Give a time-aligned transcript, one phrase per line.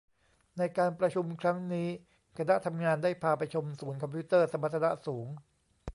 [0.57, 1.87] ในการประชุมครั้งนี้
[2.37, 5.27] คณะทำงานได้พาไปชมศูนย์คอมพิวเตอร์สมรรถนะสูง